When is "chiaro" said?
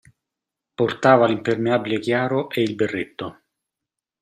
1.99-2.49